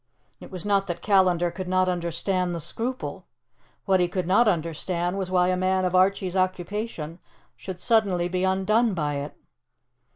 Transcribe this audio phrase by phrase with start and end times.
[0.39, 3.23] It was not that Callandar could not understand the scruple;
[3.85, 7.19] what he could not understand was why a man of Archie's occupation
[7.55, 9.35] should suddenly be undone by it.